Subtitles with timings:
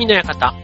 [0.00, 0.54] 匠の館。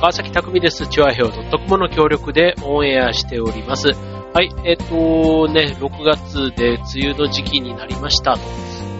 [0.00, 0.86] 川崎匠です。
[0.86, 3.88] チュアヘオ .com の協力でオンエアしております。
[3.88, 8.36] はい、えっ、とね、6月で梅雨の時期になりました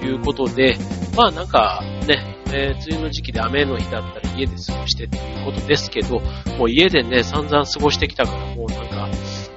[0.01, 0.77] ということで、
[1.17, 6.19] まあなんかね、えー梅雨の時期で雨の日だったり家で過ごしてっていうことですけど、
[6.59, 9.09] もう家でね、散々過ごしてきたからもうなんか、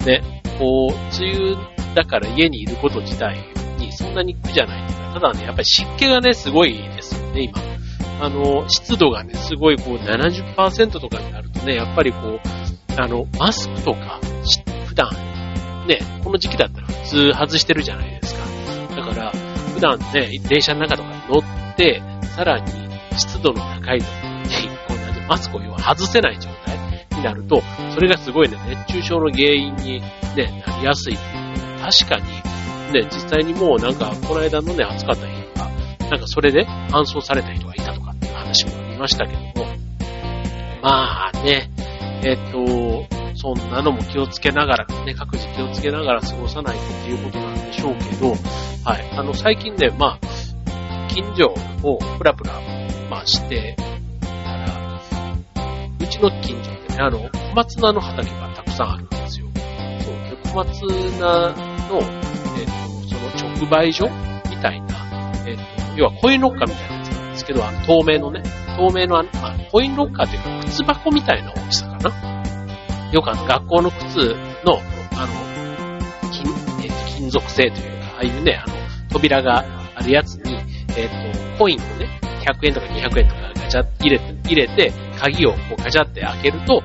[0.06, 3.40] ね、こう、梅雨だから家にいること自体
[3.80, 7.72] にそんなに苦じゃない、ただね、やっぱり湿気がね、すごいですよね、今。
[8.22, 12.40] あの、湿度がね、すごいこう70%とかになるとね、やっぱりこう、
[12.96, 14.20] あの、マスクとか、
[14.86, 15.10] 普段、
[15.88, 18.96] ね、この時期だったら普通外してるじゃないですか。
[18.96, 19.32] だから、
[19.74, 22.04] 普段ね、電車の中とかに乗って、
[22.36, 22.72] さらに
[23.18, 26.78] 湿度の高いところに、こうなんてマスクを要は外せない状態
[27.18, 27.64] になると、
[27.96, 30.00] それがすごいね、熱中症の原因に、
[30.36, 31.18] ね、なりやすいい。
[31.82, 35.70] 確かに、ね、実際にもうなんか、この間のね、暑かった日とか、
[36.12, 38.01] なんかそれで搬送された人がいたとか
[38.52, 39.66] 話もありましたけども、
[40.84, 41.70] まあね、
[42.24, 48.32] えっと、そんなのも気をつけながら、ね、各自気をつけながら過ごさないとっていうことなんでしょうけど、
[48.84, 52.54] はい、あの、最近ね、まあ、近所をプラプラ、
[53.10, 53.76] まあして
[54.22, 55.02] たら、
[56.00, 59.48] うちの近所ってね、あの、小松菜の畑がたくさんあるんですよ。
[60.02, 60.16] そう。
[60.44, 60.70] 小松
[61.20, 61.56] 菜
[61.90, 64.10] の、えっ、と、その直売所
[64.50, 65.64] みたいな、えっ、と、
[65.98, 67.01] 要はコインロッカーみたいな
[67.52, 68.42] けど、あの、透明のね、
[68.78, 73.12] 透明のあの、あコインロッカーというか、靴箱みたいな大きさかな。
[73.12, 74.36] よくあの、学校の靴
[74.66, 74.80] の、
[75.14, 75.34] あの、
[76.32, 76.52] 金、
[76.84, 78.76] えっ、と、金属製というか、ああいうね、あの、
[79.10, 80.56] 扉があるやつに、
[80.96, 82.08] えっ、と、コインをね、
[82.46, 86.82] 100円とか200円とかガチャ入れて、入れて、鍵をこうガチャって開けると、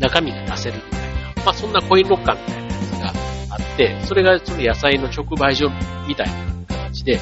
[0.00, 1.00] 中身が出せるみたい
[1.36, 1.44] な。
[1.44, 5.70] まあ、そんなコインロッカーみたいなやつがあって、それがその野菜の直売所
[6.08, 7.20] みたいな形で、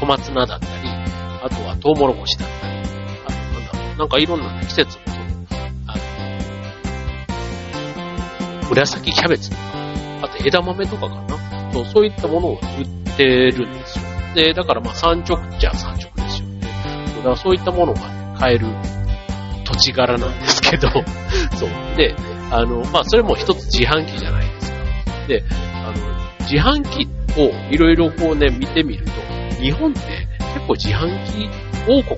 [0.00, 0.93] 小松菜だったり、
[1.44, 2.72] あとはトウモロコシだったり、
[3.26, 5.04] あとなんだろう、なんかいろんなね季節の、
[5.86, 5.96] あ
[8.62, 9.62] の、紫キャベツとか、
[10.22, 11.72] あと枝豆とかかな。
[11.74, 14.04] そう、そういったものを売ってるんですよ。
[14.34, 16.60] で、だからまあ産直っちゃ産直ですよね。
[17.16, 18.00] だからそういったものが
[18.38, 18.66] 買える
[19.66, 20.88] 土地柄なんですけど、
[21.58, 21.68] そう。
[21.98, 22.14] で、
[22.50, 24.78] あの、まあそれも一つ自販機じゃないですか。
[25.28, 25.44] で、
[25.74, 25.94] あの、
[26.40, 27.06] 自販機
[27.38, 29.12] をいろいろこうね、見てみると、
[29.60, 30.23] 日本って
[30.54, 31.48] 結構自販機
[31.88, 32.16] 王国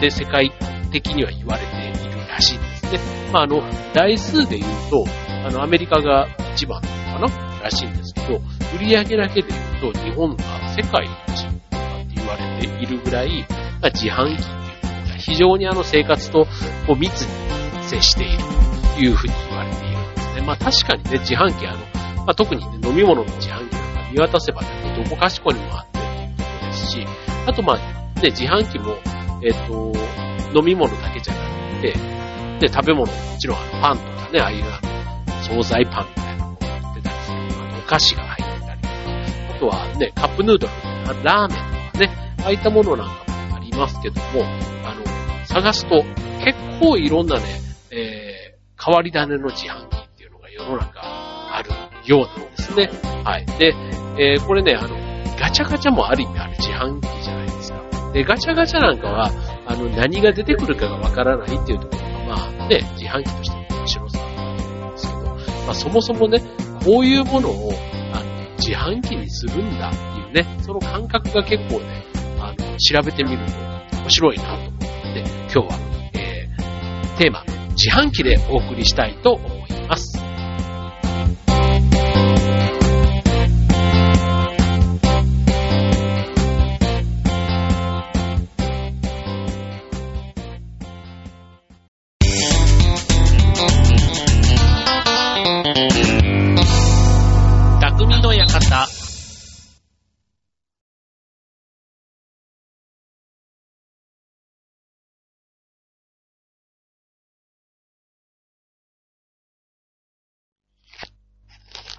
[0.00, 0.52] で世界
[0.92, 2.98] 的には言われているらしいんですね。
[3.32, 5.04] まああの、台数で言うと、
[5.46, 8.40] あの、アメリカが一番なのかならしいんですけど、
[8.76, 9.48] 売り上げだけで
[9.80, 10.44] 言うと、日本が
[10.76, 13.46] 世界一とかって言われているぐらい、
[13.80, 16.46] まあ、自販機っていうのが非常にあの生活と
[16.86, 18.38] こう密に接している
[18.94, 20.40] というふうに言われているんですね。
[20.42, 21.78] まあ確かにね、自販機あの、
[22.24, 24.68] まあ特にね、飲み物の自販機なんか見渡せばね、
[25.02, 25.93] どこかしこにもあって
[27.46, 28.96] あとまあ、ね、自販機も、
[29.42, 29.92] えっ、と、
[30.58, 31.40] 飲み物だけじゃな
[31.76, 31.92] くて、
[32.60, 34.64] で、食べ物ももちろんパンとかね、ああいう、
[35.42, 37.38] 惣菜パンみたいなのも売ってたりする。
[37.62, 38.94] あとお菓子が入ってたりとか、
[39.56, 40.72] あとはね、カップヌードル、
[41.24, 44.44] ラーメンとかね、ああいったものなんかもありますけども、
[44.84, 46.02] あの、探すと
[46.44, 47.44] 結構いろんなね、
[47.90, 51.70] えー、変わり種の自販機っていうのが世の中ある
[52.06, 52.90] ようなんですね。
[53.24, 53.46] はい。
[53.58, 53.74] で、
[54.18, 54.96] えー、これね、あの、
[55.38, 57.13] ガチャガチャもある意味ある自販機
[58.14, 58.24] で。
[58.24, 59.30] ガチャガチャなんかは、
[59.66, 66.40] あの、何が出てくるかがわからないっていうところが、まあね、自販機としての面白さなんですけど、まあそもそもね、
[66.84, 67.72] こういうものを、
[68.12, 68.24] あの、
[68.56, 72.04] 自販機にするんだっていうね、その感覚が結構ね、
[72.40, 73.38] あの、調べてみる
[73.92, 75.78] と面白いなと思うので、今日は、
[76.14, 80.23] えー、テーマ、自販機でお送りしたいと思います。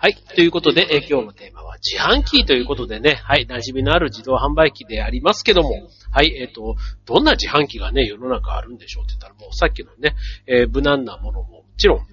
[0.06, 0.13] はい。
[0.36, 3.48] ということで、え今日のテーマは自販機ということでね、はい。
[3.48, 6.28] 馴染みのある自動販売機でありますけども、はい。
[6.40, 6.75] えっ、と、
[7.07, 10.16] どんな自販機がね、世の中あるんでしょうって言ったら、もうさっきのね、
[10.46, 12.06] えー無難なものももちろん、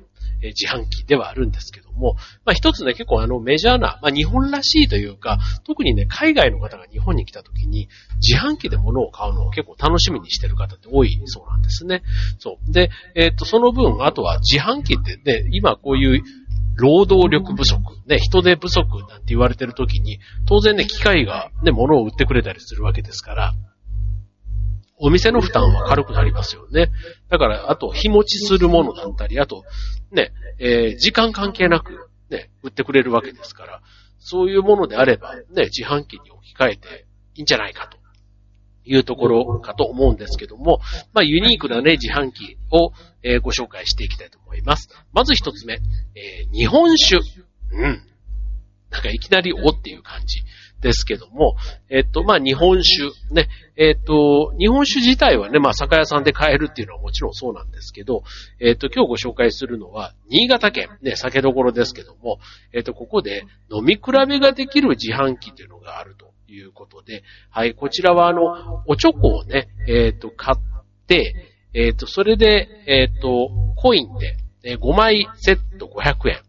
[0.43, 2.15] え自販機ではあるんですけども、
[2.47, 7.89] まあ一つね、結構あのメジャーな、まあ日本らしいというか、特にね、海外の方が日本に来た時に、
[8.27, 12.03] 自販機で物を買うのを結構楽しみにしてる方って多いそうなんですね。
[12.39, 12.73] そう。
[12.73, 16.25] で、えっ、と、その分、あとは自販機ってね、今こういう
[16.77, 23.55] 労働力不足、ね、人手不足なんて言われてる時に、当然ね、機械がね、物を売ってくれたりするわけですから、
[24.99, 26.93] お店の負担は軽くなりますよね。
[27.29, 29.65] だから、あと、日持ちするものだったり、あと、
[30.13, 33.83] ね、えー、時間関係なく、ね、売ってくれるわけですから、
[34.19, 37.99] そういうものであれば、ね、自販機に置き換えていいんじゃないかと
[38.85, 40.81] いうところかと思うんですけども、
[41.13, 42.93] まあ、ユニークなね、自販機を、
[43.23, 44.89] えー、ご紹介していきたいと思います。
[45.13, 47.21] まず一つ目、えー、日本酒。
[47.73, 48.03] うん。
[48.91, 50.43] なんかいきなりおっていう感じ
[50.83, 51.57] ですけども、
[51.89, 53.11] えっと、まあ、日本酒。
[53.33, 53.49] ね。
[53.77, 58.23] えっと、日本酒自体はね、まあ、酒屋さんで買えるっていうのはもちろんそうなんですけど、
[58.61, 62.39] えっと、今日ご紹介するのは、新潟県、ね、酒どころですけども、
[62.75, 71.35] えっと、ここで飲み比べができる自販機っていうのがあるということで、はい、こちらはあの、おチョコをね、えっと、買って、
[71.75, 76.43] えっと、それで、えっと、コインで、え5枚セット500円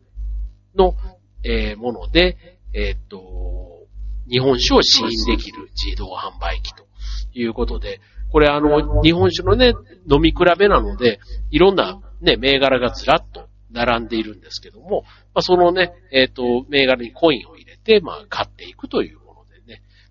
[0.75, 0.95] の、
[1.43, 2.37] えー、もので、
[2.73, 3.87] えっと、
[4.29, 6.85] 日本酒を試飲できる自動販売機と
[7.33, 8.01] いうことで、
[8.31, 9.73] これあの、日本酒のね、
[10.09, 11.19] 飲み比べなので、
[11.51, 15.03] いろんなね、銘柄がずらっと並んでいるんですけども、
[15.33, 19.22] まあ、そのね、えっ、と、銘柄にコインを入れて、まあ、買っていくという。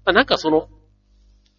[0.04, 0.69] まあ、なんかその、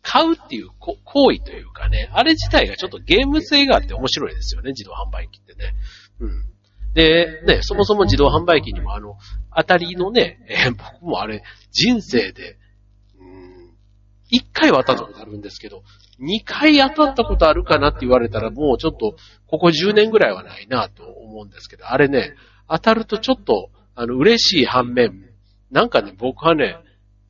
[0.02, 5.74] 買うっていう行為というかね、あれ自体がちょっとゲーム性があって面白いですよね、自動販売機ってね。
[6.20, 6.54] うん。
[6.94, 9.16] で、ね、そもそも自動販売機にもあの、
[9.56, 11.42] 当たりのね、えー、僕もあれ、
[11.72, 12.58] 人生で、
[13.18, 13.72] うん、
[14.32, 15.84] 1回は当たったことあるんですけど、
[16.20, 19.16] 2回当たったことあるかなって言われたらもうちょっと、
[19.48, 22.36] ここ10年ぐらいはないなと思うんですけど、あれね、
[22.70, 25.30] 当たるとちょっと、あの、嬉しい反面、
[25.72, 26.78] なんかね、僕はね、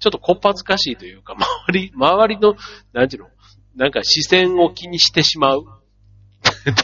[0.04, 2.56] ちょっとこっぱずかしいというか、周り、周りの、
[2.92, 3.30] なんていうの、
[3.78, 5.64] なんか視線を気にしてしまう。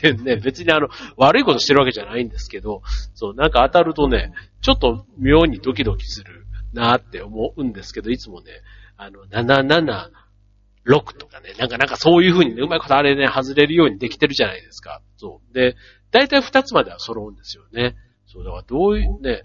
[0.02, 0.88] で ね、別にあの、
[1.18, 2.82] 悪いことしてるわけじゃないんですけど、
[3.14, 4.32] そう、なんか当たるとね、
[4.62, 8.54] ちょっと妙にドキドキするなって思うんですけど、いつもね、
[8.96, 15.02] あの、776とかね、なんかなんかそういう風にね、うまいことあれね、外れるようにできてるじゃないですか。
[15.18, 15.54] そう。
[15.54, 15.76] で、
[16.12, 17.98] だいたい2つまでは揃うんですよね。
[18.28, 19.44] そう、だからどういう、ね、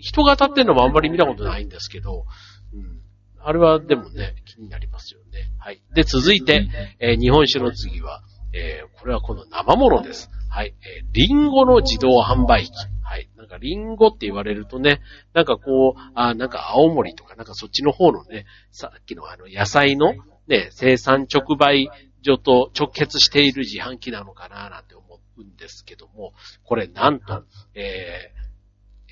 [0.00, 2.26] 人が当たってるのもあんまり見たことないんですけど、
[2.74, 3.00] うん。
[3.40, 5.50] あれはでもね、気になりますよね。
[5.58, 5.82] はい。
[5.94, 6.68] で、続いて、
[6.98, 8.22] えー、日本酒の次は、
[8.52, 10.30] えー、これはこの生物です。
[10.48, 10.74] はい。
[10.82, 12.70] えー、リンゴの自動販売機。
[13.02, 13.28] はい。
[13.36, 15.00] なんかリンゴって言われるとね、
[15.34, 20.14] なんかこう、あなんか青森とかなんかそっちの方のね、さっきのあの野菜の
[20.46, 21.90] ね、生産直売
[22.22, 26.32] 所と直結している自販機なのかななんて思うんですけども、
[26.64, 27.44] これなんと、
[27.74, 28.32] え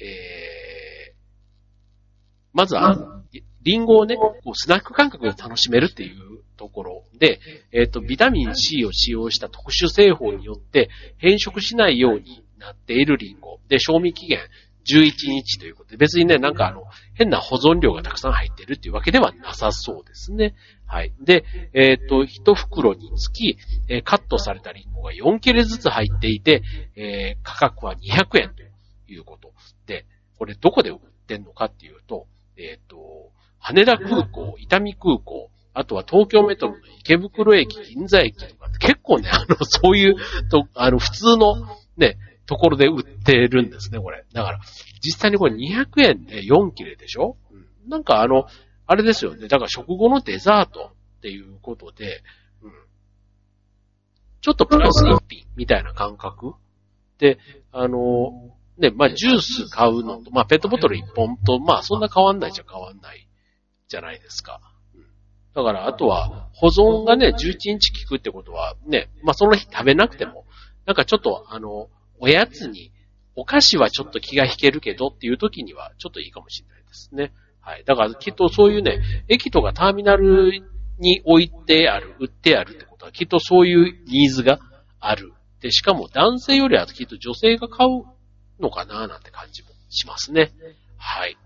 [0.00, 1.14] ー、えー、
[2.52, 3.22] まずは、
[3.62, 7.40] リンゴをね、こうスナック感覚で楽しめるっていうところで、
[7.72, 13.60] えっ、ー、と、ビタミン C を使用した特殊製法によって変色しないようになっているリンゴ。
[13.68, 14.40] で、賞味期限
[14.84, 20.54] 11日ということで、別にね、なんかあの、変な保存量がたくさん入ってるっていうわけではなさそうですね。
[20.86, 21.12] はい。
[21.20, 23.56] で、えっ、ー、と、一袋につき、
[23.88, 26.62] えー、カットされたリンゴが4切れずつ入っていて、
[26.96, 28.62] えー、価格は200円と
[29.10, 29.52] いうこと。
[29.86, 30.04] で、
[30.36, 32.26] これどこで売ってんのかっていうと、
[32.56, 33.30] えっ、と、
[33.62, 40.16] 羽田空港、伊丹空港、あとは東京メトロの池袋駅、銀座駅とかって結構ね、あの、そういう
[40.50, 41.54] と、あの、普通の
[41.96, 44.24] ね、ところで売ってるんですね、これ。
[44.32, 44.60] だから、
[45.00, 48.46] 実際にこれ200円で4切れでしょ、うん、なんかあの、
[48.86, 49.48] あれですよね。
[49.48, 52.22] だから食後のデザートっていうことで、
[52.62, 52.72] うん、
[54.40, 56.54] ちょっとプラス1品みたいな感覚？
[57.18, 57.38] で、
[57.70, 63.28] あの、ね、まあ、ジュース買うのと、まあ、ペットボトル1本と、まあ、そんな変わんないじゃ変わんない
[63.92, 64.60] じゃないですか。
[65.54, 70.46] だから、あとは、保存がね、11日効くってことは、ね、まあ、その日食べなくても、
[70.86, 72.90] なんかちょっと、あの、おやつに、
[73.36, 77.32] お菓子はちょっと気が引けるけどっていう時には、ちょっといいかもしれないですね。
[77.60, 77.84] はい。
[77.84, 80.52] だから、きっとそういうね、駅とかターミナル
[80.98, 84.58] に置いてある、売ってあるってことは、きっとそういうニーズが
[85.00, 85.34] ある。
[85.60, 88.04] で、しかも男性よりはきっと女性が買う
[88.60, 90.50] のかななんて感じもしますね。
[90.96, 91.36] はい。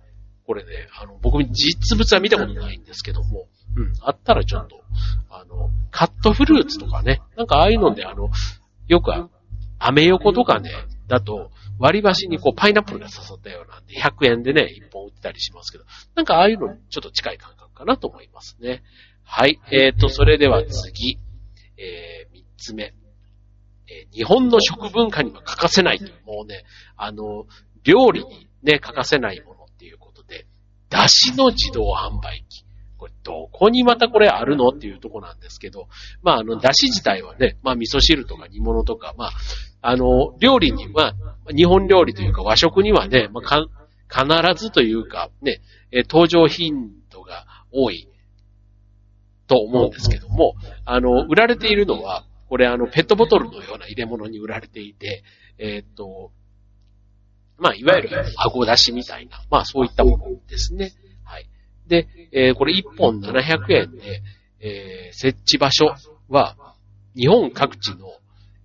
[0.47, 4.81] これね、あの、僕実物は見たことないんですけども、うん、あったらちょっと、
[5.29, 8.31] あの、カットフルーツとかね、なんかああいうので、あの、
[8.87, 9.11] よく、
[9.79, 10.71] アメ横とかね、
[11.09, 15.85] だと、割り箸にこうパイナップルが刺さったようなんで、100円でね、1本売ってたりしますけど、
[16.15, 18.83] なんかああいうのにちょっと近い感覚かなと思いますね。
[19.25, 19.61] はい。
[19.71, 21.19] えーと、それでは次、
[21.77, 22.95] えー、3つ目。
[23.89, 26.65] えー、日本の食文化には欠かせないともうね、
[26.97, 27.47] あの、
[27.85, 29.56] 料理にね、欠かせないもの
[30.91, 32.65] で、だしの自動販売機。
[32.99, 35.89] これどこにまたこれあるのっていうとこなんですけど、
[36.23, 39.31] まああの、出汁自体はね、まあ味噌汁とか煮物とか、まあ、
[39.83, 41.15] あの、料理には、
[41.55, 43.67] 日本料理というか和食にはね、まあ、か
[44.09, 45.61] 必ずというか、ね、
[45.93, 48.09] え登場頻度が多い
[49.47, 55.23] と思うんですけども、あの、売られているのは、これあの、ペットボトルのような入れ物に売られていて、
[55.59, 56.33] えー、っと、
[57.59, 60.93] まあ、いわゆる顎出しみたいな、まあ、そういったものですね。
[61.25, 61.49] はい。
[61.87, 64.23] で、えー、これ1本700円で、
[64.61, 65.95] えー、設置場所
[66.29, 66.57] は、
[67.17, 68.09] 日本各地の、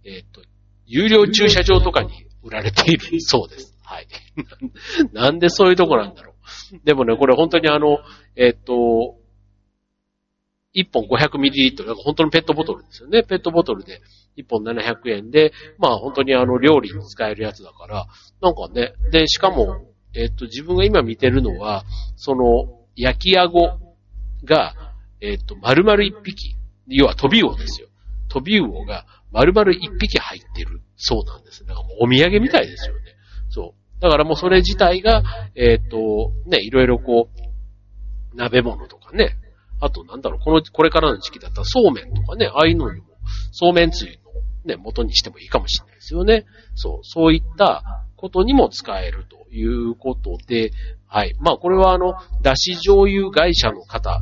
[0.04, 0.42] えっと、
[0.86, 2.12] 有料駐車場とかに
[2.44, 3.78] 売られているそうです。
[3.84, 4.08] はい。
[5.14, 6.34] なんでそういうとこなんだろ
[6.74, 6.80] う。
[6.84, 8.00] でもね、これ本当にあの、
[8.36, 9.21] えっと、
[10.74, 13.24] 1本 500ml、本当のペットボトルですよね。
[13.24, 14.02] ペットボトルで
[14.38, 18.08] 1本700円で、まあ本当にあの料理に使えるやつだから、
[18.42, 21.84] なんかね、で、しかも、えっと、自分が今見てるのは、
[22.16, 23.80] その、焼きあご
[24.44, 24.74] が、
[25.22, 26.56] えっと、丸々1匹、
[26.88, 27.88] 要は飛び魚ですよ。
[28.30, 31.66] 飛び魚が丸々1匹入ってるそうなんです。
[31.66, 33.02] だかもうお土産みたいですよね。
[33.50, 34.02] そう。
[34.02, 35.24] だからもうそれ自体が、
[35.56, 39.38] えっと、ね、いろいろこう、鍋物とかね、
[39.82, 43.08] あとなんだろう、この、これからの時期だったらそうめんとかね、ああいうのにも、
[43.52, 44.18] そうめんつゆの
[44.66, 46.46] ね、元にしてもいいかもしれないですよね。
[46.76, 50.72] そう、そういったことにも使えるということで、
[51.08, 51.36] はい。
[51.40, 54.22] まあ、これはあの、だし醤油会社の方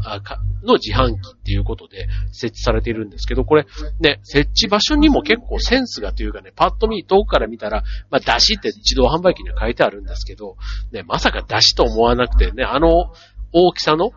[0.64, 3.68] の自販機っていうことで設置されているんですけど、これ
[4.00, 10.56] ね、設置場所にも結構センスがというかね、パッと見、遠くから見たら、まあ、だしって自動販売機には書いてあるんですけど、
[10.92, 13.14] ね、まさかだしと思わなくてね、あの
[13.52, 14.12] 大きさの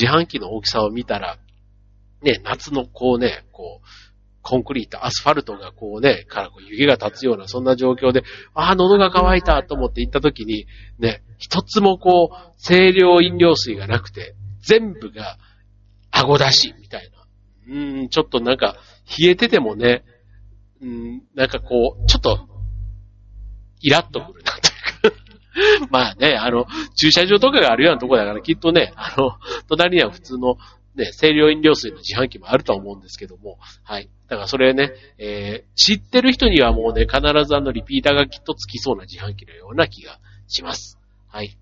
[0.00, 1.38] 自販機の大きさを見たら、
[2.22, 3.86] ね、夏のこうね、こう、
[4.42, 8.22] コンクリート、アスファルトがこうね、からこう湯気が立つような、そんな状況で、
[8.54, 10.66] ああ、喉が渇いたと思って行った時に、
[10.98, 15.38] ね、一つもこう、清涼飲料水がなくて、全部が、
[16.10, 17.74] 顎出し、みたいな。
[17.74, 18.76] うーん、ちょっとなんか、
[19.18, 20.04] 冷えててもね、
[20.80, 22.48] うん、なんかこう、ちょっと、
[23.80, 24.77] イラッとくるな、と。
[25.90, 29.32] まあね、あの、駐車場とかがあるようなとこだから、きっとね、あの、
[29.68, 30.56] 隣には普通の、
[30.94, 34.08] ね、清涼飲料水の自販機もあるとは思うんですけども、はい。
[34.28, 40.98] だからそれね、えー、知ってる人にはもうね、必ずあのリピーターがきっとつきそうな自販機のような気がします。
[41.28, 41.56] はい。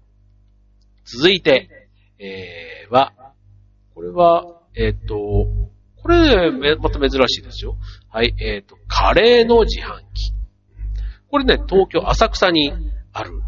[1.05, 1.89] 続いて、
[2.19, 3.13] えー、は、
[3.95, 5.47] これは、えっ、ー、と、
[6.03, 7.77] これ、また珍しいですよ。
[8.09, 10.33] はい、えっ、ー、と、カレーの自販機。
[11.31, 12.73] これね、東京浅草に
[13.13, 13.43] ある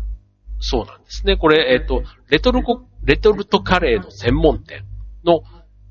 [0.61, 1.37] そうなんですね。
[1.37, 4.85] これ、えっ、ー、と、レトルコ、レトルトカレーの専門店
[5.25, 5.43] の、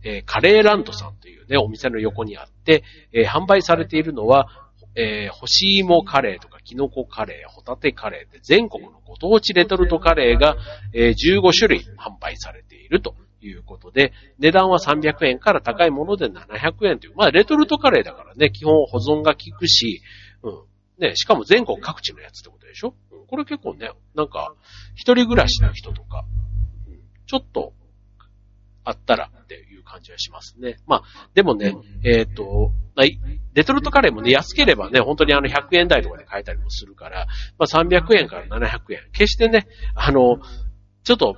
[0.04, 2.84] えー、カレーランドさんというね、お店の横にあって、
[3.14, 4.48] えー、販売されているのは、
[4.96, 10.58] えー、干し芋カレーとかキノコカレー、ホタテカレーで全国のご当地レトルトカレーが、
[10.92, 20.02] えー、15種類販売されているということで、値段は300円から高いもので700円という、まあレトルトカレーだからね、基本保存が効くし、
[20.44, 20.54] うん。
[21.00, 22.96] ね、しかも全国各地のやつってことでしょ、
[23.27, 24.56] これ結構ね、なんか、
[24.96, 26.25] 一人暮らしの人とか、
[27.25, 27.74] ちょっと、
[28.84, 30.77] あったらっていう感じはしますね。
[30.88, 31.75] まあ、でもね、
[32.06, 32.72] えっ、ー、と、
[33.54, 37.27] レトルトカレーもね、安ければね、本当にあの100円台とかで買えたりもするから、
[37.60, 39.00] まあ300円から700円。
[39.12, 40.38] 決してね、あの、
[41.04, 41.36] ちょっと、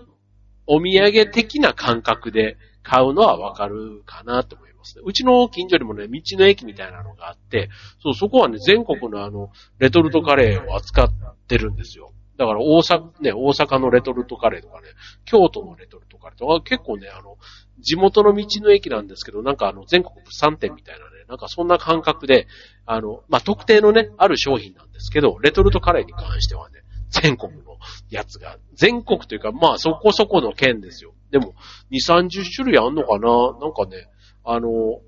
[0.67, 4.68] お土産的な感覚で買うのはわかるかなと思います。
[4.95, 5.01] ね。
[5.05, 7.69] うちの近所にもね、道の駅みたいなのがあって、
[8.01, 11.13] そう、そこはね、全国のあの、レトルトカレーを扱っ
[11.47, 12.11] てるんですよ。
[12.37, 14.87] だから大阪、ね、大阪のレトルトカレーとかね、
[15.25, 17.37] 京都のレトルトカレーとか、結構ね、あの、
[17.79, 22.47] 地元の道の駅なんですけど、なんかあの、全国物産展みたいなね、なんかそんな感覚で、
[22.85, 27.77] あの、まあ、特定のね、ある商品なんですけど、レトルトカレーに関してはね、全国の
[28.09, 31.13] やつが、全国というか、まあそこそこの県ですよ。
[31.31, 31.55] でも、
[31.91, 33.29] 2、30種類あんのかな？
[33.59, 34.07] なんかね、
[34.51, 35.01] あの、うん、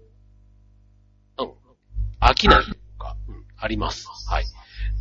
[2.19, 4.07] 飽きないとか、うん、あります。
[4.29, 4.45] はい。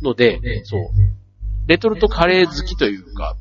[0.01, 0.81] ので、そう。
[1.67, 3.37] レトルトカレー好きというか、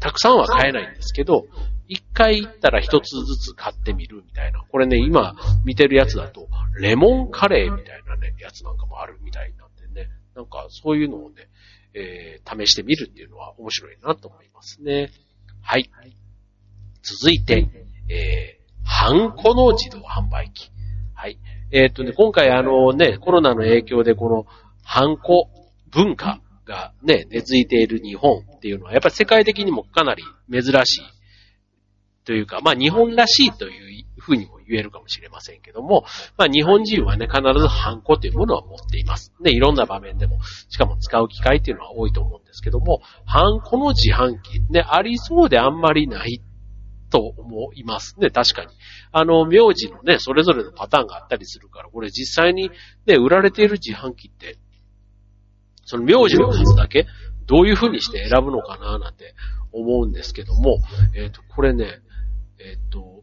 [0.00, 1.44] たくさんは買えないんですけど、
[1.88, 4.64] 一回行ったら一つずつ買ってみるみたいな。
[4.66, 5.34] これね、今
[5.66, 6.48] 見てるやつだと、
[6.80, 10.08] レモンカレーみたいなね、やつなんかもあるみたいなんでね。
[10.34, 11.48] なんかそういうのをね、
[11.92, 15.10] えー、試してみるっていうのは面白いなと思いますね。
[15.60, 15.90] はい。
[17.02, 17.68] 続いて、
[18.08, 20.70] えー、ハンコの自動販売機。
[21.14, 21.38] はい。
[21.70, 24.46] えー、っとね、今回あのね、コロナの影響でこの
[24.84, 25.48] ハンコ
[25.90, 31.02] 文化がね、根付いている日本っていうのは、やっぱり世界的にもかなり珍しい
[32.24, 36.04] というか、まあ日本らしいというふうにも言えるかもしれませんけども、
[36.36, 39.32] まあ日本人はね、必ずハンコというものは持っています。
[39.40, 46.40] ね、いろんな場面でも、しかも使う機会っていうのは多いと思うんですけども、ハンコの自販機、ね、ありそうであんまりない
[47.12, 48.68] と思いますね、確かに。
[49.12, 52.70] あの、名字のね、それぞれのパターンがあったりするから、これ実際に
[53.06, 54.56] ね、売られている自販機って、
[55.84, 57.06] その名字の数だけ、
[57.46, 59.34] どういう風にして選ぶのかななんて
[59.72, 60.78] 思うんですけども、
[61.14, 62.00] えっ、ー、と、これね、
[62.58, 63.22] えっ、と、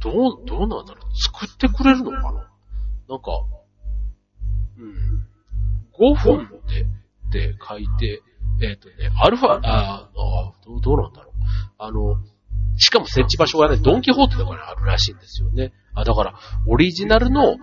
[0.00, 2.50] どう、どうなんだろう作ってくれるのかな
[3.08, 3.44] なんか、
[4.78, 5.26] うん。
[5.94, 8.22] 5分で、って書いて、
[8.62, 10.10] えっ、ー、とね、アルファ、ああ、
[10.82, 11.34] どうなんだろう。
[11.78, 12.16] あの、
[12.76, 15.72] しかも設置場所がね、ドンキホーテとかにあるらしいんですよね。
[15.94, 16.34] あ、だから、
[16.66, 17.56] オリジナルの、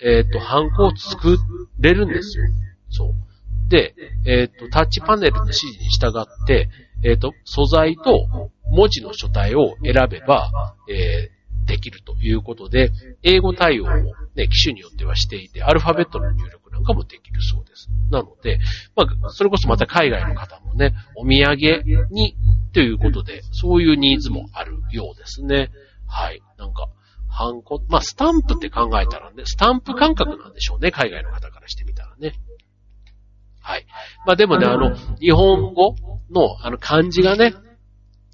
[0.00, 1.38] えっ、ー、と、ハンコを作
[1.78, 2.44] れるんですよ。
[2.90, 3.14] そう。
[3.68, 3.94] で、
[4.24, 6.68] えっ、ー、と、タッチパネルの指示に従って、
[7.04, 11.30] えっ、と、素材と文字の書体を選べば、え
[11.66, 12.90] できるということで、
[13.22, 17.88] 英語対応もね、機種によってはしていて、アルファベットの入力なんかもできるそうです。
[18.10, 18.58] なので、
[18.94, 22.36] まあ、それこそまた海外の方もね、お土産に
[22.72, 25.70] ということで、そういうニーズもあるようですね。
[26.06, 26.40] はい。
[26.58, 26.88] なんか、
[27.28, 32.34] ハンコ、まあ、スタンプって考えたらね、スタンプ感覚なんでしょうね、海外の方からしてみたらね。
[33.60, 33.86] はい。
[34.24, 35.96] まあでもね、あの、日本語
[36.30, 37.52] のあの漢字がね、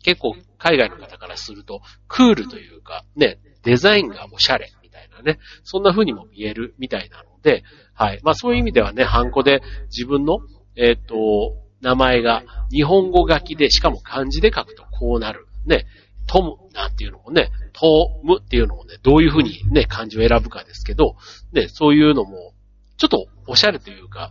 [0.02, 7.64] 結構海外の方からすると、クールというか、ね、デザインがおしゃれみたいなね、そんな風にも見えるみたいなので、
[7.94, 8.20] はい。
[8.22, 10.38] まあそういう意味ではね、ハンコで自分の、
[10.76, 15.48] えっ、と、名前が日本語書きで、しかも漢字で書くとこうなる。
[15.66, 15.84] ね、
[16.28, 21.16] トムなんていうのもね、トムっていうのもね、どういう風にね、漢字を選ぶかですけど、
[21.52, 22.54] ね、そういうのも、
[22.98, 24.30] ちょっとおしゃれというか、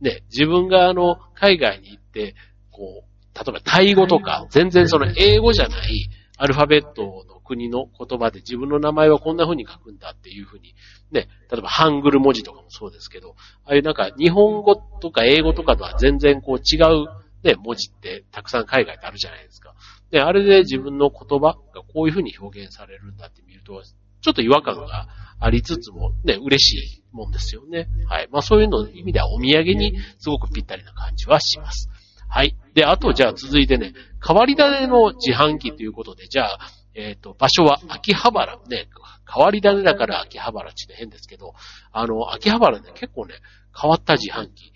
[0.00, 2.34] ね、自分があの、海外に行って、
[2.70, 3.07] こう、
[3.44, 10.74] 例えばタイ語とか、全然その英語じゃないアルファベットの国の言葉で自分の名前はこんな風に書くんだっていう風に、
[11.10, 17.06] ね、例えばハングル文字とかもそうですけど、ああいうなんか日本語とか英語とかとは全然こう違う
[17.42, 19.74] ね、文字ってたくさん海外であるじゃないですか。
[20.10, 23.80] で、あれで自分の言葉がこういう風に表現されるんだって見ると、
[24.20, 25.06] ちょっと違和感が
[25.38, 27.88] ありつつもね、嬉しいもんですよね。
[28.08, 28.28] はい。
[28.32, 31.88] まあそういうの意味ではお土産にすごくぴったりな感じはします。
[32.28, 32.56] はい。
[32.74, 33.92] で、あと、じゃあ続いてね、
[34.26, 36.58] 変わり種の自販機ということで、じゃあ、
[36.94, 38.58] えっ、ー、と、場所は秋葉原。
[38.68, 38.88] ね、
[39.32, 41.54] 変わり種だから秋葉原って変ですけど、
[41.92, 43.34] あの、秋葉原ね、結構ね、
[43.80, 44.72] 変わった自販機。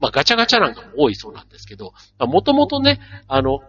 [0.00, 3.60] まあ、ガチャガチャなんかも多いそうなんですけど、まもともとね、あの、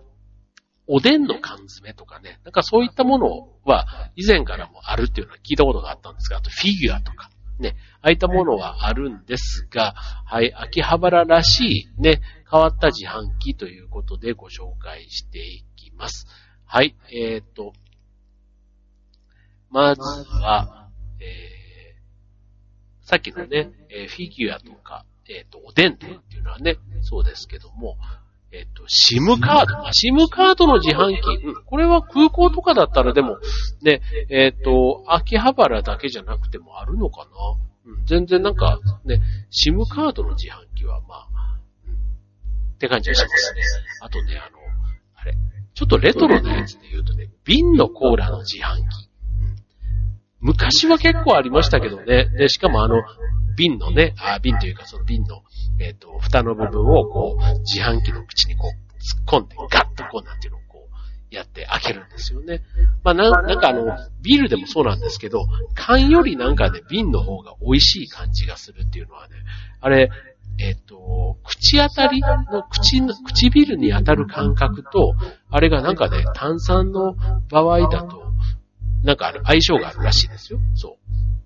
[0.87, 9.93] おでんの缶詰とかね、なんかそういったものは以前からもあるっていうのは聞いたことがあったんですが、あとフィギュアとか、ね、ああいったものはあるんですが、
[10.25, 16.27] はい、秋葉原らしいね、変わった自販機ということでご紹介していきます。
[16.65, 17.73] はい、えっ、ー、と、
[19.69, 27.97] まずは、えー、さっきのね、え、フィギュアとか、えっ、ー、と、おでんとかっていうのはね、そうですけども、
[28.51, 29.93] えっ、と、シムカード。
[29.93, 31.45] シムカードの自販機。
[31.45, 31.63] うん。
[31.63, 33.37] これは空港とかだったらでも、
[33.83, 37.27] ね、えっ、と、秋葉原だけじゃなくてもあるのか
[37.85, 37.91] な。
[37.93, 38.05] うん。
[38.05, 41.59] 全然なんか、ね、シムカードの自販機はまあ、
[42.73, 43.61] って感じがしますね。
[44.01, 44.57] あとね、あの、
[45.15, 45.33] あれ、
[45.75, 49.08] ちょっとレトロなやつで言うとね、瓶のコーラの自販機。
[50.41, 52.29] 昔は結構ありましたけどね。
[52.37, 52.95] で、しかもあの、
[53.57, 55.43] 瓶のね、あ瓶というかその瓶の、
[55.79, 62.61] えっ、ー、と、蓋の部分をこう、自販機の口にこう、突っ込んで、ガッとこうなんていうのをこう、やって開けるんですよね。
[63.03, 63.85] まあな、なんかあの、
[64.21, 69.35] ビールでもそうなんですけど、缶よりなんかね、瓶の方が美味しい感じがするっていうのはね、
[69.81, 70.09] あれ、
[70.57, 75.13] えっ、ー、と、口当たりの口の、唇に当たる感覚と、
[75.49, 77.15] あれがなんかね、炭酸の
[77.49, 78.28] 場合だと、
[79.03, 80.59] なんかある、相性があるらしいですよ。
[80.75, 80.97] そ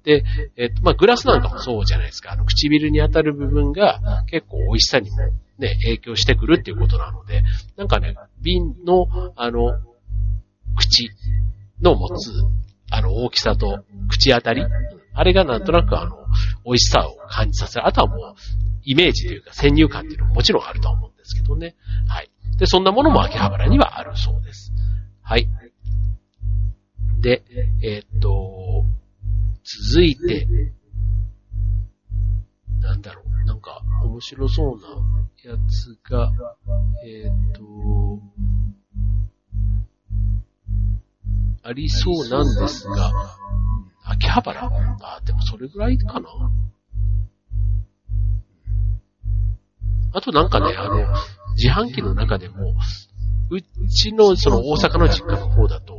[0.03, 0.05] う。
[0.05, 0.23] で、
[0.57, 2.31] えっ、と、まあ、グラスなんかもそうじゃないですか。
[2.31, 5.17] あの、唇に当たる部分が結構美味しさにも
[5.57, 7.43] ね、影響してくるっていうことなので、
[7.77, 9.79] なんかね、瓶の、あの、
[10.75, 11.09] 口
[11.81, 12.31] の持つ、
[12.91, 14.65] あの、大きさと口当たり、
[15.13, 16.17] あれがなんとなくあの、
[16.65, 17.87] 美味しさを感じさせる。
[17.87, 18.35] あとはもう、
[18.83, 21.75] イメージというか先入観っていうのももちろんあると思うんですけどね。
[22.07, 22.29] はい。
[22.57, 24.73] で、そんなものも秋葉原にはあるそうです。
[25.21, 25.47] はい。
[27.23, 27.41] で、
[27.81, 28.83] えー、っと、
[29.63, 30.45] 続いて、
[32.81, 34.87] なんだろう、なんか面白そうな
[35.49, 36.33] やつが、
[37.05, 37.61] えー、っと、
[41.63, 43.13] ありそうなんですが、
[44.03, 44.69] 秋葉原？
[45.01, 46.27] あ、でもそれぐらいかな。
[50.11, 51.07] あとなんかね、あの、
[51.55, 52.75] 自販機の中でも、
[53.49, 55.92] うちのその大阪の実家の方だと、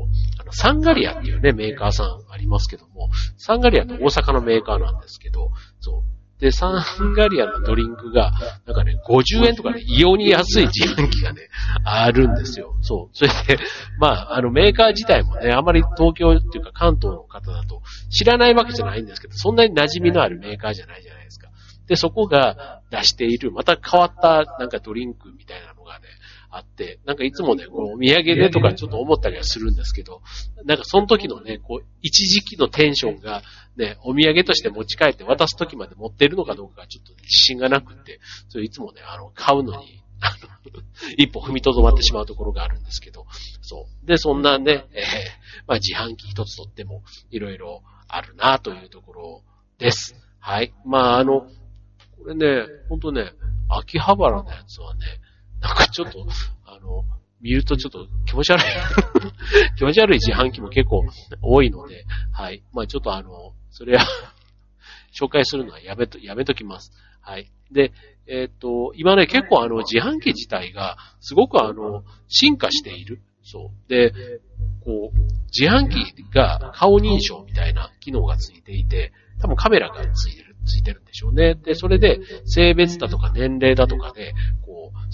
[0.55, 6.15] サンガリアっていうね、メーカーさんありますけども、サンガリアって大阪のメーカーなんですけど、そう。
[6.41, 8.33] で、サンガリアのドリンクが、
[8.67, 11.49] なんかね、50円とかね、異様に安い自販機がね、
[11.85, 12.77] あるんですよ。
[12.83, 13.17] そう。
[13.17, 13.63] それで、
[13.99, 21.49] まあ、あの、メーカー自体もね、あまり東京っていうか関東の方だと知らないわけじゃないんですけど、そんなに馴染みのあるメーカーじゃないじゃないですか。
[21.87, 26.07] で、そこが出している、また変わったなんかドリンクみたいなのがね、
[26.57, 30.23] あって、なんかいつもね、こう、お土産でとかちょっと思ったりはするんですけど、
[30.65, 33.43] なんかその時のね、こう、一時期のテンションが、
[33.77, 40.83] ね、お土産として持ち帰って渡す時まで持ってるのかどうかがちょっと自信がなくって、それいつもね、あの、買うのに、あの、
[41.19, 43.27] 一歩踏みとどまってしまうところがあるんですけど、
[43.61, 44.07] そう。
[44.07, 45.05] で、そんなね、えー、
[45.67, 49.43] まあ自販機一つとっても、いろいろあるなというところ
[49.79, 50.15] です。
[50.39, 50.73] はい。
[50.85, 53.33] まあ、あの、これね、ほんとね、
[53.69, 55.01] 秋葉原のやつはね、
[55.65, 56.27] なんかちょっと、
[56.67, 57.05] あの、
[57.41, 58.65] 見るとちょっと気持ち悪い
[59.77, 61.05] 気持ち悪い自販機も結構
[61.43, 62.63] 多いので、はい。
[62.73, 64.05] まあちょっとあの、それは
[65.19, 66.93] 紹介するのはやめと、やめときます。
[67.23, 67.51] はい。
[67.73, 67.93] で、
[68.27, 73.23] えっ、と、今ね、結構あの、自販機自体が、すごくあの、進化している。
[73.43, 73.89] そう。
[73.89, 74.13] で、
[74.85, 81.55] こう、自販機が顔認証みたいな機能がついていて、多分カメラがついてる、ついてるんでしょうね。
[81.55, 84.35] で、それで、性別だとか年齢だとかで、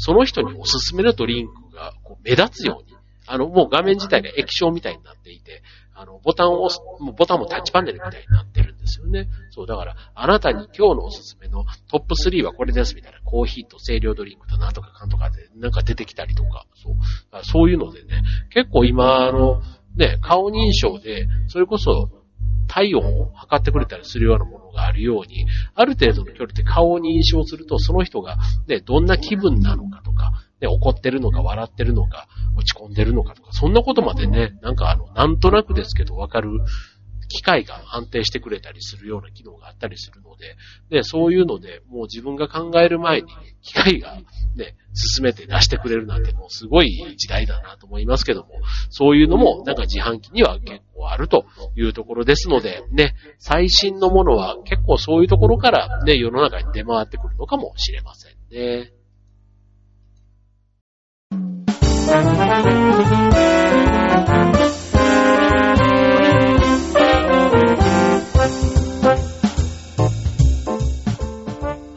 [0.00, 5.62] その人におすすめのドリンクがこう目立つように、あの、もう画面自体が液晶みたいになっていて、
[5.94, 9.28] あの、ボタンを押す、もうボタンもタッチパネルみたいになってるんですよね。
[9.50, 16.94] そう、だから、あなたに今日のおすすめのトップ3はこれですみたいな、コーヒーと清涼ドリンクとなとかかんとかで、なんか出てきたりとか、そう、
[17.44, 19.60] そういうのでね、結構今、あの、
[19.94, 22.08] ね、顔認証で、それこそ、
[22.68, 36.60] 体温を測ってくれたりするようなものがあるように、ある程度の距離で顔を認証すると、その人がね、どんな気分なのかとか、ね、怒ってるのか笑ってるのか、落ち込んでるのかとか、そんなことまでね、なんかあの、なんとなくですけどわかる
[37.30, 40.56] 機械が安定してくれたりするような機能があったりするので、
[40.90, 43.28] で、そういうので、もう自分が考える前に
[43.62, 44.16] 機械が
[44.56, 48.48] ね、進めて出してくれるなんてもうすごい時代だなと思いますけども、
[48.90, 58.92] そういうのもなんか自販機には結構あるというところですので、ね、最新のものは結構そういうところからね、世の中に出回ってくるのかもしれませんね。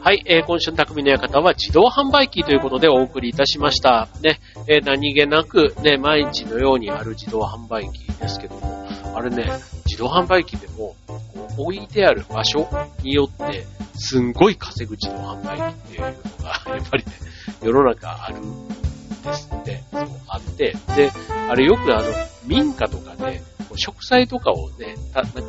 [0.04, 4.06] はい、えー、今週の匠の館は自動販売機ということでお送りいたしました。
[4.20, 4.38] ね、
[4.68, 9.50] えー、何気なくね、毎日のようにある自動販売機ですけども、あれね、
[9.86, 11.18] 自動販売機でも、こ
[11.58, 12.68] う置いてある場所
[13.02, 13.64] によって、
[13.94, 16.12] すんごい稼ぐ自動販売機っていうのが、
[16.76, 17.12] やっぱりね、
[17.62, 21.10] 世の中あるんですって、そうあって、で、
[21.48, 22.12] あれよくあの、
[22.44, 23.40] 民家とかで、
[23.76, 24.96] 食材とかをね、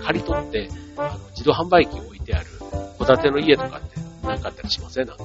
[0.01, 2.45] 借り取って、あの、自動販売機を置いてある、
[2.99, 5.07] 戸建ての家とかってなかったりしません？
[5.07, 5.23] なんか。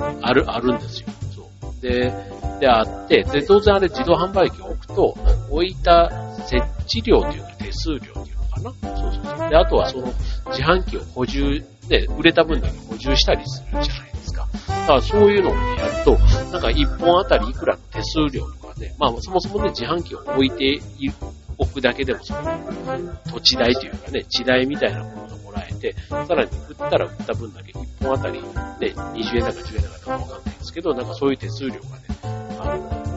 [0.00, 1.08] あの、ある、あるんですよ。
[1.34, 1.80] そう。
[1.82, 2.12] で、
[2.60, 5.16] で、あって、で、当然あれ自動販売機を置くと、
[5.50, 6.10] 置いた
[6.46, 8.96] 設置料というか手数料っていうのかな？
[8.98, 9.50] そうそうそう。
[9.50, 10.06] で、あとはその
[10.48, 14.46] 自販機を補充、ね、売れた分だけ補充したりするじゃないですか。
[14.68, 16.12] だからそういうのを、やると、
[16.52, 20.80] なんか1本あたりいくらの手数料とかね、まあそもそもね、自販機を置いて
[21.58, 22.40] 置くだけでもその
[23.32, 25.21] 土地代というかね、地代みたいなもの
[25.68, 28.48] えて、さらに売ったら売った分だけ1本あたり、ね、
[28.80, 31.82] 20円だか10円だかわかんないですけど、なんかそういう手数料がね、
[32.60, 33.12] あの、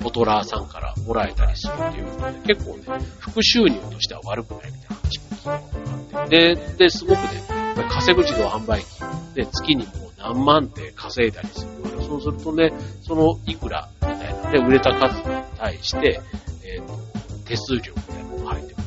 [0.00, 2.84] ボトラーさんからもらえたりするっていうことで、結構ね、
[3.18, 5.70] 副収入としては悪くないみたいな話も聞いたこ
[6.10, 6.54] とがあって。
[6.54, 7.42] で、で、すごくね、
[7.90, 12.72] 稼ぐ自動販売機、で、月にもう何万って稼いだりするから、そうするとね、
[13.02, 15.24] そのいくらみたいなね、売れた数に
[15.58, 16.20] 対して、
[16.64, 16.98] えっ、ー、と、
[17.46, 18.84] 手数料みたいなのが入ってくる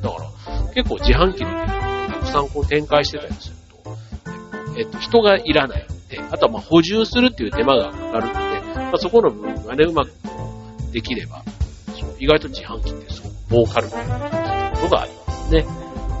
[0.00, 0.08] と。
[0.08, 1.83] だから、結構自販機の
[2.34, 3.96] さんこう展開してたりすると、
[4.76, 10.12] えっと、人がいらないで、あとはまあ補充するっていう手間がかかるので、まあ、そこの部分がね、うまく
[10.92, 11.44] できれば、
[11.98, 14.02] そう意外と自販機ってそう儲かるという
[14.82, 15.64] ことがありますね。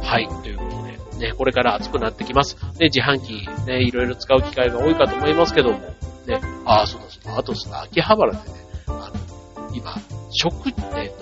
[0.02, 0.64] はい、というこ
[1.10, 2.56] とで、ね、これから暑くなってきます。
[2.78, 5.78] ね、自販機ね、いろいろ使う機会が多いかと思いますけども、
[6.26, 8.44] ね、ああ、そうだそうだ、あとその秋葉原でね、
[8.86, 9.10] あ
[9.58, 9.96] の、今、
[10.30, 11.12] 食って、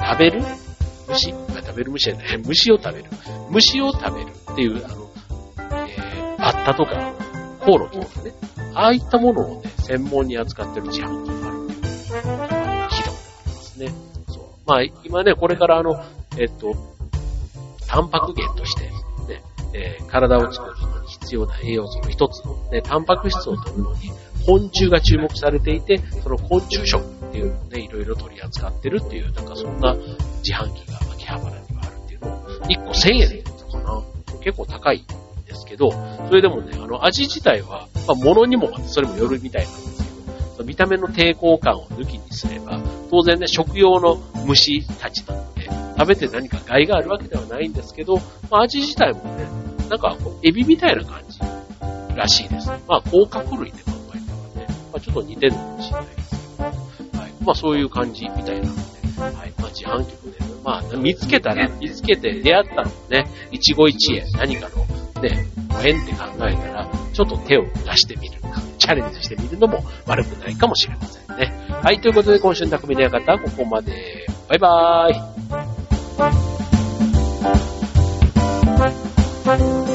[0.00, 0.42] 食べる
[1.10, 2.38] 虫食べる虫じゃない。
[2.38, 3.10] 虫を食べる。
[3.50, 5.10] 虫を食べるっていう、あの、
[5.86, 7.14] えー、バッタとか、
[7.60, 8.32] コオロギとかね。
[8.74, 13.88] ああいったものをね、専門に扱ってる自販機があるっていう、聞いたことがありますね。
[14.28, 14.44] そう。
[14.66, 16.02] まあ、今ね、これからあの、
[16.38, 16.74] えっと、
[17.86, 19.42] タンパク源として、ね、
[19.74, 24.12] えー、体を作るのに必要な栄養素の一つの、ね、タンパク質を取るのに、
[24.46, 29.94] 昆虫が注目されていて、その昆虫食っていうのをね、いろいろ取り扱ってるっていう、なんかそんな
[30.42, 34.02] 自販機が秋葉原にはあるっていうのを、1個1000円でったかな。
[34.42, 35.90] 結構高いんですけど、
[36.28, 40.02] それでもね、あの味自体は、まあ物にもそれもよるみたいなんです
[40.56, 44.16] けど、見た目の抵抗感を抜きにすれば、当然ね、食用の
[44.46, 48.16] 虫たちなので、食べて何か害があるわけではないんですけど、
[48.50, 49.46] まあ味自体もね、
[49.88, 51.38] なんかこう、エビみたいな感じ
[52.16, 52.68] らしいです。
[52.88, 56.19] まあ、甲殻類で考えたらね、まあ、ちょっと似てるのかもしれな、い。
[57.44, 58.80] まあそういう感じみたいなので、
[59.20, 59.52] はい。
[59.58, 64.84] まあ自販機もね、まあ見つけたら、見つけて出会ったのもね、一期一会何かの
[65.22, 65.46] ね、
[65.84, 71.52] 縁って考えたら、ちょっと手を出してみるか、チャレンジしてみるのも悪くないかもしれませんね。
[71.82, 74.26] はい、ということで今週の匠の館はここまで。
[74.48, 79.89] バイバーイ。